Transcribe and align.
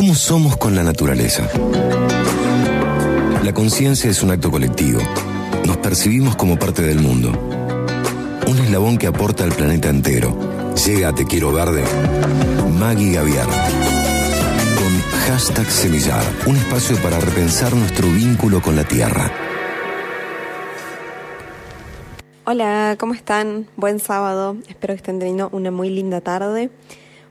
¿Cómo 0.00 0.14
somos 0.14 0.56
con 0.56 0.74
la 0.74 0.82
naturaleza? 0.82 1.46
La 3.44 3.52
conciencia 3.52 4.08
es 4.08 4.22
un 4.22 4.30
acto 4.30 4.50
colectivo. 4.50 4.98
Nos 5.66 5.76
percibimos 5.76 6.36
como 6.36 6.58
parte 6.58 6.80
del 6.80 7.00
mundo. 7.00 7.30
Un 8.46 8.58
eslabón 8.60 8.96
que 8.96 9.08
aporta 9.08 9.44
al 9.44 9.52
planeta 9.52 9.90
entero. 9.90 10.34
Llega 10.86 11.10
a 11.10 11.14
Te 11.14 11.26
Quiero 11.26 11.52
Verde. 11.52 11.84
Maggie 12.78 13.12
Gaviar. 13.12 13.44
Con 13.44 15.20
hashtag 15.28 15.66
Semillar. 15.66 16.24
Un 16.46 16.56
espacio 16.56 16.96
para 17.02 17.20
repensar 17.20 17.74
nuestro 17.74 18.08
vínculo 18.08 18.62
con 18.62 18.76
la 18.76 18.84
tierra. 18.84 19.30
Hola, 22.46 22.96
¿cómo 22.98 23.12
están? 23.12 23.66
Buen 23.76 23.98
sábado. 23.98 24.56
Espero 24.66 24.94
que 24.94 24.96
estén 24.96 25.18
teniendo 25.18 25.50
una 25.52 25.70
muy 25.70 25.90
linda 25.90 26.22
tarde. 26.22 26.70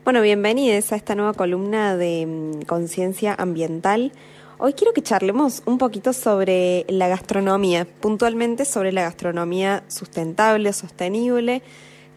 Bueno, 0.02 0.22
bienvenidos 0.22 0.92
a 0.92 0.96
esta 0.96 1.14
nueva 1.14 1.34
columna 1.34 1.94
de 1.94 2.24
mm, 2.26 2.62
conciencia 2.62 3.34
ambiental. 3.34 4.12
Hoy 4.56 4.72
quiero 4.72 4.94
que 4.94 5.02
charlemos 5.02 5.62
un 5.66 5.76
poquito 5.76 6.14
sobre 6.14 6.86
la 6.88 7.06
gastronomía, 7.06 7.86
puntualmente 8.00 8.64
sobre 8.64 8.92
la 8.92 9.02
gastronomía 9.02 9.84
sustentable, 9.88 10.72
sostenible, 10.72 11.60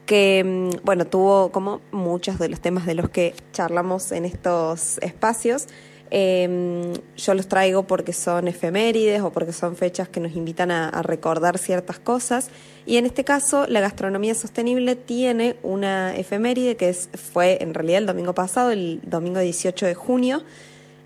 que, 0.05 0.43
mm, 0.45 0.85
bueno, 0.85 1.05
tuvo 1.05 1.51
como 1.51 1.81
muchos 1.91 2.39
de 2.39 2.47
los 2.47 2.61
temas 2.61 2.85
de 2.85 2.95
los 2.95 3.09
que 3.09 3.35
charlamos 3.51 4.13
en 4.13 4.23
estos 4.23 4.97
espacios. 4.99 5.67
Em, 6.12 6.93
yo 7.17 7.34
los 7.34 7.48
traigo 7.48 7.88
porque 7.88 8.13
son 8.13 8.48
efemérides 8.48 9.21
o 9.21 9.31
porque 9.31 9.52
son 9.52 9.75
fechas 9.75 10.07
que 10.09 10.20
nos 10.20 10.35
invitan 10.35 10.70
a, 10.70 11.02
recordar 11.02 11.57
ciertas 11.57 11.99
cosas. 11.99 12.49
Y 12.85 12.98
en 12.98 13.05
este 13.05 13.23
caso, 13.23 13.66
la 13.67 13.80
gastronomía 13.81 14.35
sostenible 14.35 14.95
tiene 14.95 15.55
una 15.63 16.16
efeméride 16.16 16.75
que 16.75 16.89
es, 16.89 17.09
fue 17.13 17.58
en 17.61 17.73
realidad 17.73 17.99
el 17.99 18.05
domingo 18.05 18.34
pasado, 18.35 18.71
el 18.71 18.99
domingo 19.03 19.39
18 19.39 19.85
de 19.85 19.95
junio, 19.95 20.44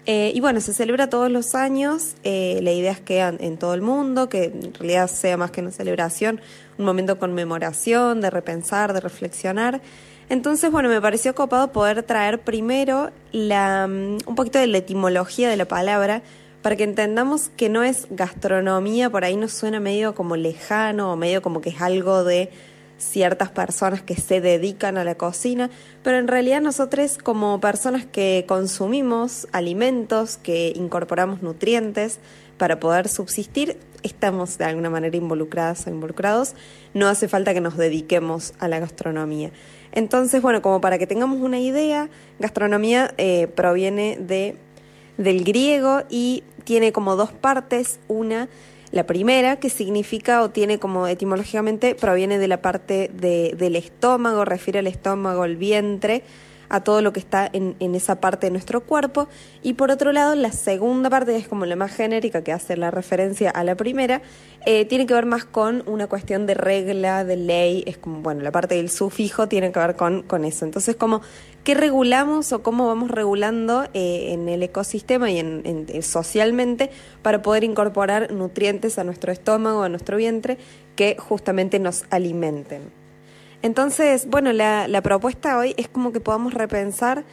eh, 0.10 0.32
y 0.34 0.40
bueno, 0.40 0.62
se 0.62 0.74
celebra 0.74 1.10
todos 1.10 1.30
los 1.30 1.54
años, 1.54 2.16
eh, 2.24 2.60
la 2.64 2.72
idea 2.72 2.93
es 2.93 3.02
que 3.02 3.20
en 3.20 3.58
todo 3.58 3.74
el 3.74 3.82
mundo, 3.82 4.30
que 4.30 4.46
en 4.46 4.74
realidad 4.74 5.10
sea 5.10 5.36
más 5.36 5.52
que 5.52 5.60
una 5.60 5.71
celebración, 5.71 6.40
un 6.77 6.86
momento 6.86 7.16
de 7.16 7.20
conmemoración, 7.20 8.21
de 8.21 8.30
repensar, 8.30 8.93
de 8.93 9.02
reflexionar. 9.02 9.82
Entonces, 10.30 10.72
bueno, 10.72 10.90
me 10.90 11.02
pareció 11.02 11.34
copado 11.36 11.72
poder 11.72 12.04
traer 12.04 12.40
primero 12.40 13.12
la, 13.32 13.88
mm, 13.88 14.18
un 14.26 14.36
poquito 14.36 14.60
de 14.60 14.68
la 14.68 14.80
etimología 14.80 15.50
de 15.50 15.58
la 15.58 15.66
palabra 15.66 16.22
para 16.62 16.76
que 16.76 16.84
entendamos 16.84 17.50
que 17.56 17.70
no 17.70 17.84
es 17.84 18.08
gastronomía, 18.10 19.10
por 19.10 19.24
ahí 19.24 19.38
nos 19.38 19.54
suena 19.54 19.80
medio 19.80 20.16
como 20.16 20.36
lejano 20.36 21.14
o 21.14 21.16
medio 21.16 21.42
como 21.42 21.62
que 21.62 21.70
es 21.70 21.82
algo 21.82 22.26
de 22.26 22.50
ciertas 22.98 23.50
personas 23.52 24.02
que 24.02 24.16
se 24.16 24.42
dedican 24.42 24.98
a 24.98 25.04
la 25.04 25.16
cocina, 25.16 25.70
pero 26.04 26.18
en 26.18 26.28
realidad 26.28 26.62
nosotros 26.62 27.18
como 27.20 27.62
personas 27.62 28.05
que 28.05 28.46
consumimos 28.48 29.48
alimentos, 29.52 30.38
que 30.38 30.74
incorporamos 30.76 31.42
nutrientes 31.42 32.20
para 32.58 32.80
poder 32.80 33.08
subsistir, 33.08 33.78
estamos 34.03 34.57
de 34.57 34.65
alguna 34.65 34.90
manera 34.90 35.15
involucradas 35.17 35.87
o 35.87 35.90
involucrados, 35.90 36.55
no 36.93 37.07
hace 37.07 37.27
falta 37.27 37.53
que 37.53 37.62
nos 37.62 37.77
dediquemos 37.77 38.53
a 38.59 38.67
la 38.67 38.79
gastronomía. 38.79 39.51
Entonces, 39.91 40.41
bueno, 40.41 40.62
como 40.62 40.81
para 40.81 40.98
que 40.98 41.07
tengamos 41.07 41.40
una 41.40 41.59
idea, 41.59 42.09
gastronomía 42.40 43.13
eh, 43.18 43.48
proviene 43.48 44.18
de, 44.20 44.55
del 45.18 45.43
griego 45.43 46.03
y 46.09 46.43
tiene 46.63 46.91
como 46.91 47.15
dos 47.15 47.31
partes, 47.31 47.99
una 48.07 48.49
la 48.91 49.05
primera, 49.05 49.57
que 49.57 49.70
significa 49.70 50.41
o 50.41 50.49
tiene 50.49 50.79
como 50.79 51.07
etimológicamente, 51.07 51.95
proviene 51.95 52.37
de 52.37 52.48
la 52.48 52.62
parte 52.62 53.12
de, 53.13 53.53
del 53.57 53.75
estómago, 53.75 54.45
refiere 54.45 54.79
al 54.79 54.87
estómago, 54.87 55.43
al 55.43 55.57
vientre, 55.57 56.23
a 56.70 56.84
todo 56.84 57.01
lo 57.01 57.13
que 57.13 57.20
está 57.20 57.49
en, 57.51 57.76
en, 57.79 57.96
esa 57.96 58.20
parte 58.20 58.48
de 58.48 58.51
nuestro 58.51 58.82
cuerpo. 58.82 59.27
Y 59.63 59.73
por 59.73 59.91
otro 59.91 60.12
lado, 60.12 60.35
la 60.35 60.51
segunda 60.51 61.09
parte, 61.09 61.32
que 61.32 61.37
es 61.37 61.48
como 61.48 61.65
la 61.65 61.76
más 61.76 61.96
genérica, 61.96 62.43
que 62.43 62.51
hace 62.51 62.77
la 62.77 62.91
referencia 62.91 63.49
a 63.49 63.63
la 63.63 63.76
primera, 63.76 64.22
eh, 64.66 64.85
tiene 64.85 65.06
que 65.06 65.13
ver 65.13 65.25
más 65.25 65.46
con 65.46 65.84
una 65.88 66.07
cuestión 66.07 66.46
de 66.46 66.53
regla, 66.53 67.24
de 67.24 67.38
ley, 67.38 67.84
es 67.88 67.97
como, 67.97 68.22
bueno, 68.22 68.42
la 68.42 68.52
parte 68.52 68.75
del 68.75 68.90
sufijo 68.90 69.47
tiene 69.47 69.72
que 69.72 69.80
ver 69.80 69.96
con, 69.96 70.24
con 70.24 70.44
eso. 70.44 70.66
Entonces, 70.66 70.96
como, 70.96 71.22
¿qué 71.64 71.74
regulamos 71.74 72.52
o 72.52 72.64
cómo 72.64 72.88
vamos 72.88 73.09
regulando 73.09 73.86
eh, 73.94 74.34
en 74.34 74.50
el 74.50 74.63
ecosistema 74.63 75.31
y 75.31 75.40
en, 75.40 75.63
eh, 75.88 76.02
socialmente 76.02 76.92
para 77.22 77.42
poder 77.42 77.63
incorporar 77.63 78.34
nutrientes 78.34 79.00
a 79.00 79.03
nuestro 79.03 79.31
estómago, 79.31 79.84
a 79.84 79.90
nuestro 79.90 80.18
vientre, 80.18 80.58
que 80.96 81.16
justamente 81.18 81.80
nos 81.80 82.03
alimenten? 82.09 83.06
Entonces, 83.62 84.28
bueno, 84.29 84.53
la, 84.53 84.88
la 84.88 85.01
propuesta 85.01 85.57
hoy 85.57 85.73
es 85.78 85.88
como 85.88 86.12
que 86.12 86.19
podamos 86.19 86.53
repensar 86.53 87.23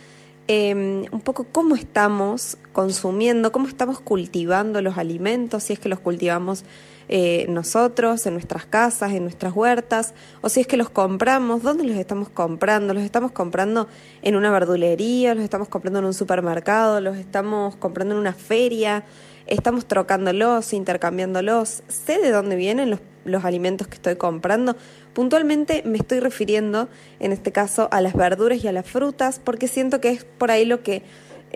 eh, 0.46 1.06
un 1.10 1.20
poco 1.22 1.44
cómo 1.50 1.74
estamos 1.74 2.58
consumiendo, 2.72 3.50
cómo 3.50 3.66
estamos 3.66 4.00
cultivando 4.00 4.82
los 4.82 4.98
alimentos, 4.98 5.64
si 5.64 5.72
es 5.72 5.78
que 5.78 5.88
los 5.88 6.00
cultivamos 6.00 6.64
eh, 7.09 7.47
nosotros, 7.48 8.26
en 8.26 8.34
nuestras 8.34 8.66
casas, 8.66 9.12
en 9.12 9.22
nuestras 9.22 9.54
huertas, 9.54 10.15
o 10.41 10.48
si 10.48 10.60
es 10.60 10.66
que 10.66 10.76
los 10.76 10.91
compramos, 10.91 11.62
¿dónde 11.62 11.84
los 11.84 11.97
estamos 11.97 12.28
comprando? 12.28 12.94
¿Los 12.94 13.03
estamos 13.03 13.32
comprando 13.32 13.88
en 14.22 14.37
una 14.37 14.50
verdulería? 14.50 15.34
¿Los 15.34 15.44
estamos 15.44 15.69
comprando 15.69 15.98
en 15.98 16.06
un 16.06 16.15
supermercado? 16.15 17.00
¿Los 17.00 17.16
estamos 17.16 17.76
comprando 17.76 18.15
en 18.15 18.20
una 18.20 18.32
feria? 18.32 19.04
¿Estamos 19.47 19.87
trocándolos, 19.87 20.72
intercambiándolos? 20.72 21.82
¿Sé 21.88 22.19
de 22.19 22.31
dónde 22.31 22.56
vienen 22.56 22.91
los, 22.91 23.00
los 23.25 23.44
alimentos 23.44 23.86
que 23.86 23.97
estoy 23.97 24.16
comprando? 24.16 24.76
Puntualmente 25.12 25.82
me 25.84 25.98
estoy 25.98 26.21
refiriendo, 26.21 26.88
en 27.21 27.32
este 27.32 27.53
caso, 27.53 27.88
a 27.92 28.00
las 28.00 28.15
verduras 28.15 28.65
y 28.65 28.69
a 28.69 28.72
las 28.72 28.86
frutas, 28.86 29.41
porque 29.42 29.69
siento 29.69 30.00
que 30.00 30.09
es 30.09 30.25
por 30.25 30.50
ahí 30.50 30.65
lo 30.65 30.82
que 30.82 31.03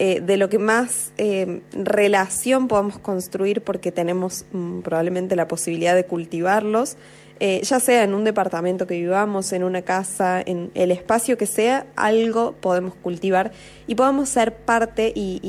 eh, 0.00 0.20
de 0.20 0.36
lo 0.36 0.48
que 0.48 0.60
más 0.60 1.10
eh, 1.18 1.60
relación 1.72 2.68
podamos 2.68 3.00
construir 3.00 3.62
porque 3.62 3.90
tenemos 3.90 4.44
mm, 4.52 4.82
probablemente 4.82 5.34
la 5.34 5.48
posibilidad 5.48 5.96
de 5.96 6.04
cultivarlos, 6.04 6.96
eh, 7.40 7.62
ya 7.64 7.80
sea 7.80 8.04
en 8.04 8.14
un 8.14 8.22
departamento 8.22 8.86
que 8.86 8.94
vivamos, 8.94 9.52
en 9.52 9.64
una 9.64 9.82
casa, 9.82 10.40
en 10.40 10.70
el 10.74 10.92
espacio 10.92 11.36
que 11.36 11.46
sea, 11.46 11.84
algo 11.96 12.52
podemos 12.52 12.94
cultivar 12.94 13.50
y 13.88 13.96
podamos 13.96 14.28
ser 14.28 14.54
parte 14.54 15.12
y, 15.12 15.40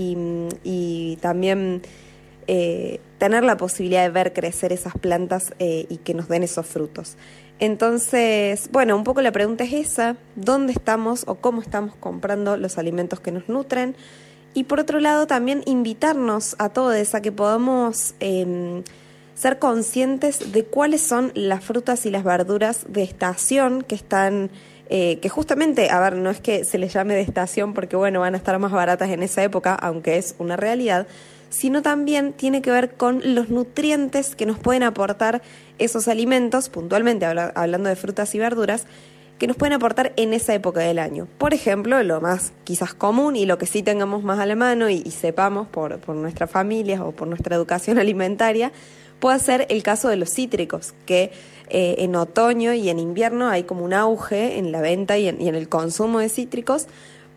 y, 0.64 1.18
también 1.18 1.84
eh, 2.48 3.00
tener 3.20 3.44
la 3.44 3.56
posibilidad 3.56 4.02
de 4.02 4.10
ver 4.10 4.34
crecer 4.34 4.74
esas 4.74 4.98
plantas 4.98 5.54
y 5.60 5.98
que 5.98 6.16
nos 6.16 6.28
den 6.28 6.42
esos 6.42 6.66
frutos. 6.66 7.18
Entonces, 7.60 8.68
bueno, 8.72 8.96
un 8.96 9.04
poco 9.04 9.22
la 9.22 9.32
pregunta 9.32 9.64
es 9.64 9.74
esa, 9.74 10.16
¿dónde 10.36 10.74
estamos 10.74 11.24
o 11.28 11.36
cómo 11.36 11.62
estamos 11.62 11.94
comprando 11.96 12.58
los 12.58 12.80
alimentos 12.80 13.20
que 13.20 13.32
nos 13.32 13.48
nutren? 13.48 13.96
Y 14.60 14.66
por 14.66 14.82
otro 14.82 15.00
lado, 15.00 15.26
también 15.26 15.64
invitarnos 15.68 16.58
a 16.60 16.68
todos 16.68 17.16
a 17.16 17.22
que 17.22 17.32
podamos 17.32 18.14
eh, 18.20 18.84
ser 19.34 19.58
conscientes 19.58 20.52
de 20.52 20.66
cuáles 20.66 21.00
son 21.00 21.32
las 21.34 21.64
frutas 21.64 22.06
y 22.06 22.12
las 22.12 22.26
verduras 22.26 22.86
de 22.90 23.04
estación 23.04 23.84
que 23.84 23.96
están, 23.96 24.52
eh, 24.90 25.20
que 25.22 25.30
justamente, 25.30 25.90
a 25.90 26.02
ver, 26.02 26.18
no 26.18 26.30
es 26.30 26.42
que 26.42 26.66
se 26.66 26.78
les 26.78 26.92
llame 26.92 27.14
de 27.14 27.22
estación 27.22 27.74
porque, 27.74 27.96
bueno, 27.96 28.20
van 28.20 28.34
a 28.34 28.38
estar 28.38 28.60
más 28.60 28.74
baratas 28.74 29.10
en 29.12 29.24
esa 29.24 29.42
época, 29.46 29.76
aunque 29.76 30.18
es 30.18 30.36
una 30.40 30.58
realidad, 30.58 31.08
sino 31.50 31.82
también 31.82 32.34
tiene 32.34 32.62
que 32.62 32.70
ver 32.70 32.96
con 32.96 33.22
los 33.34 33.48
nutrientes 33.48 34.36
que 34.36 34.46
nos 34.46 34.60
pueden 34.60 34.84
aportar 34.84 35.42
esos 35.78 36.10
alimentos, 36.10 36.68
puntualmente 36.68 37.26
habla, 37.26 37.54
hablando 37.56 37.88
de 37.88 37.96
frutas 37.96 38.36
y 38.36 38.40
verduras, 38.40 38.88
que 39.40 39.48
nos 39.48 39.56
pueden 39.56 39.74
aportar 39.74 40.14
en 40.18 40.34
esa 40.34 40.54
época 40.54 40.82
del 40.82 41.00
año. 41.00 41.28
Por 41.38 41.54
ejemplo, 41.54 42.04
lo 42.04 42.20
más 42.22 42.52
quizás 42.66 42.94
común 42.94 43.38
y 43.38 43.46
lo 43.46 43.58
que 43.58 43.66
sí 43.66 43.82
tengamos 43.82 44.22
más 44.22 44.38
a 44.38 44.46
la 44.46 44.56
mano 44.56 44.90
y, 44.90 45.02
sepamos 45.12 45.68
por, 45.68 46.08
nuestras 46.10 46.52
familias 46.52 47.00
o 47.00 47.12
por 47.12 47.28
nuestra 47.28 47.56
educación 47.56 47.98
alimentaria, 48.00 48.72
puede 49.20 49.40
ser 49.40 49.66
el 49.70 49.82
caso 49.82 50.10
de 50.10 50.18
los 50.18 50.30
cítricos, 50.30 50.94
que 51.06 51.32
eh, 51.70 51.96
en 52.00 52.16
otoño 52.16 52.74
y 52.74 52.90
en 52.90 53.00
invierno 53.00 53.48
hay 53.50 53.64
como 53.64 53.84
un 53.84 53.94
auge 53.94 54.60
en 54.60 54.72
la 54.72 54.82
venta 54.82 55.18
y 55.18 55.28
en, 55.28 55.42
el 55.42 55.70
consumo 55.70 56.20
de 56.20 56.28
cítricos, 56.28 56.88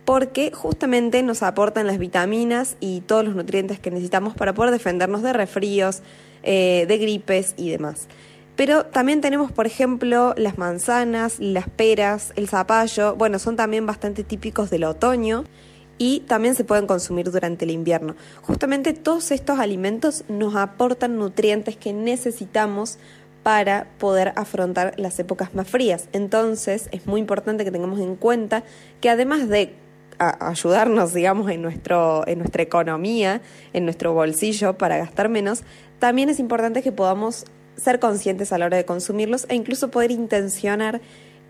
porque 0.04 0.50
justamente 0.52 1.22
nos 1.22 1.44
aportan 1.44 1.86
las 1.86 1.98
vitaminas 1.98 2.76
y 2.80 3.02
todos 3.02 3.24
los 3.24 3.36
nutrientes 3.36 3.78
que 3.78 3.92
necesitamos 3.92 4.34
para 4.34 4.52
poder 4.52 4.72
defendernos 4.72 5.22
de 5.22 5.32
resfríos, 5.32 6.02
eh, 6.42 6.84
de 6.88 6.98
gripes 6.98 7.54
y 7.56 7.70
demás. 7.70 8.08
Pero 8.56 8.84
también 8.84 9.20
tenemos, 9.20 9.50
por 9.50 9.66
ejemplo, 9.66 10.34
las 10.36 10.58
manzanas, 10.58 11.38
las 11.38 11.68
peras, 11.68 12.32
el 12.36 12.48
zapallo, 12.48 13.16
bueno, 13.16 13.38
son 13.38 13.56
también 13.56 13.86
bastante 13.86 14.24
típicos 14.24 14.70
del 14.70 14.84
otoño 14.84 15.44
y 15.96 16.20
también 16.20 16.54
se 16.54 16.64
pueden 16.64 16.86
consumir 16.86 17.30
durante 17.30 17.64
el 17.64 17.70
invierno. 17.70 18.14
Justamente 18.42 18.92
todos 18.92 19.30
estos 19.30 19.58
alimentos 19.58 20.24
nos 20.28 20.54
aportan 20.56 21.16
nutrientes 21.16 21.76
que 21.76 21.92
necesitamos 21.92 22.98
para 23.42 23.86
poder 23.98 24.32
afrontar 24.36 24.94
las 24.98 25.18
épocas 25.18 25.54
más 25.54 25.68
frías. 25.68 26.08
Entonces 26.12 26.88
es 26.92 27.06
muy 27.06 27.20
importante 27.20 27.64
que 27.64 27.70
tengamos 27.70 28.00
en 28.00 28.16
cuenta 28.16 28.64
que 29.00 29.10
además 29.10 29.48
de 29.48 29.74
ayudarnos, 30.18 31.14
digamos, 31.14 31.50
en, 31.50 31.62
nuestro, 31.62 32.26
en 32.26 32.38
nuestra 32.38 32.62
economía, 32.62 33.40
en 33.72 33.84
nuestro 33.84 34.12
bolsillo 34.12 34.78
para 34.78 34.98
gastar 34.98 35.28
menos, 35.28 35.62
también 35.98 36.28
es 36.28 36.38
importante 36.38 36.82
que 36.82 36.92
podamos 36.92 37.46
ser 37.76 37.98
conscientes 37.98 38.52
a 38.52 38.58
la 38.58 38.66
hora 38.66 38.76
de 38.76 38.84
consumirlos 38.84 39.46
e 39.48 39.54
incluso 39.54 39.90
poder 39.90 40.10
intencionar 40.10 41.00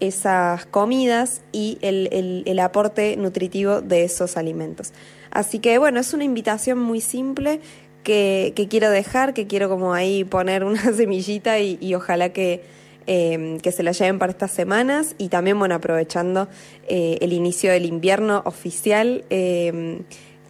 esas 0.00 0.66
comidas 0.66 1.42
y 1.52 1.78
el, 1.80 2.08
el, 2.12 2.42
el, 2.46 2.58
aporte 2.58 3.16
nutritivo 3.16 3.80
de 3.80 4.02
esos 4.02 4.36
alimentos. 4.36 4.92
Así 5.30 5.60
que 5.60 5.78
bueno, 5.78 6.00
es 6.00 6.12
una 6.12 6.24
invitación 6.24 6.78
muy 6.78 7.00
simple 7.00 7.60
que, 8.02 8.66
quiero 8.68 8.90
dejar, 8.90 9.34
que 9.34 9.46
quiero 9.46 9.68
como 9.68 9.94
ahí 9.94 10.24
poner 10.24 10.64
una 10.64 10.92
semillita 10.96 11.60
y, 11.60 11.94
ojalá 11.94 12.30
que, 12.30 12.62
eh, 13.06 13.58
que 13.62 13.72
se 13.72 13.82
la 13.82 13.92
lleven 13.92 14.18
para 14.18 14.32
estas 14.32 14.50
semanas 14.50 15.14
y 15.18 15.28
también, 15.28 15.58
bueno, 15.58 15.74
aprovechando 15.74 16.48
eh, 16.88 17.18
el 17.20 17.32
inicio 17.32 17.70
del 17.70 17.86
invierno 17.86 18.42
oficial. 18.44 19.24
Eh, 19.30 20.00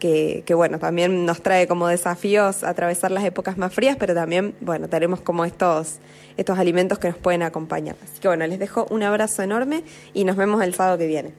que, 0.02 0.42
que, 0.44 0.54
bueno, 0.54 0.80
también 0.80 1.24
nos 1.24 1.42
trae 1.42 1.68
como 1.68 1.86
desafíos 1.86 2.64
atravesar 2.64 3.12
las 3.12 3.22
épocas 3.22 3.56
más 3.56 3.72
frías, 3.72 3.96
pero 3.96 4.16
también, 4.16 4.52
bueno, 4.60 4.88
tenemos 4.88 5.20
como 5.20 5.44
estos, 5.44 6.00
estos 6.36 6.58
alimentos 6.58 6.98
que 6.98 7.06
nos 7.06 7.16
pueden 7.16 7.44
acompañar. 7.44 7.94
Así 8.02 8.18
que 8.18 8.26
bueno, 8.26 8.44
les 8.48 8.58
dejo 8.58 8.84
un 8.90 9.04
abrazo 9.04 9.44
enorme 9.44 9.84
y 10.12 10.24
nos 10.24 10.34
vemos 10.34 10.60
el 10.64 10.74
sábado 10.74 10.98
que 10.98 11.06
viene. 11.06 11.30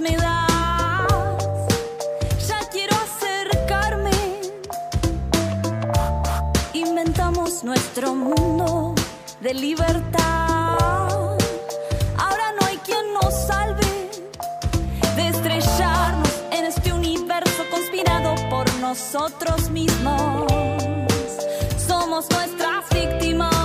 Me 0.00 0.16
das. 0.16 1.68
Ya 2.48 2.58
quiero 2.70 2.94
acercarme. 2.96 4.10
Inventamos 6.74 7.62
nuestro 7.64 8.14
mundo 8.14 8.94
de 9.40 9.54
libertad. 9.54 10.78
Ahora 12.18 12.52
no 12.58 12.66
hay 12.66 12.76
quien 12.78 13.12
nos 13.14 13.34
salve 13.46 14.10
de 15.16 15.28
estrellarnos 15.28 16.30
en 16.50 16.64
este 16.66 16.92
universo 16.92 17.62
conspirado 17.70 18.34
por 18.50 18.72
nosotros 18.80 19.70
mismos. 19.70 20.52
Somos 21.86 22.28
nuestras 22.30 22.88
víctimas. 22.90 23.55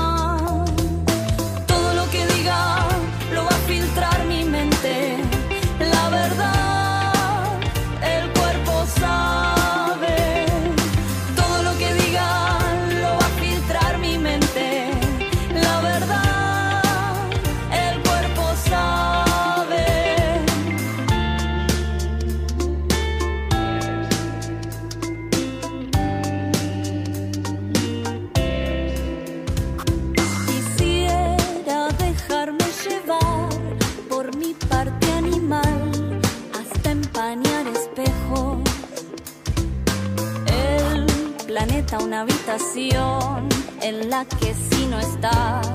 Una 42.00 42.22
habitación 42.22 43.48
en 43.82 44.10
la 44.10 44.26
que 44.26 44.54
si 44.54 44.88
no 44.88 45.00
estás 45.00 45.68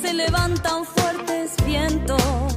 se 0.00 0.14
levantan 0.14 0.84
fuertes 0.84 1.52
vientos. 1.66 2.53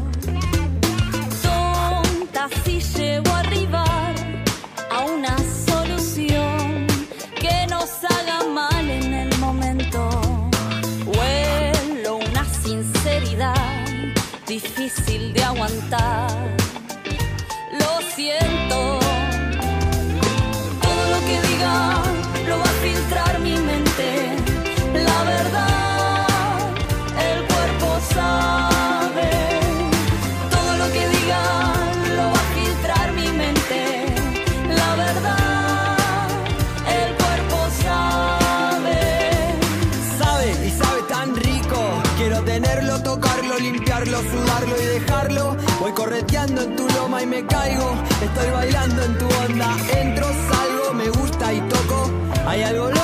Voy 45.88 45.96
correteando 45.96 46.64
en 46.64 46.76
tu 46.76 46.86
loma 46.90 47.24
y 47.24 47.26
me 47.28 47.46
caigo. 47.46 47.96
Estoy 48.22 48.52
bailando 48.52 49.04
en 49.04 49.18
tu 49.18 49.26
onda. 49.26 49.78
Entro, 49.98 50.26
salgo, 50.26 50.94
me 50.94 51.10
gusta 51.12 51.54
y 51.54 51.62
toco 51.62 52.12
hay 52.46 52.64
algo 52.64 52.97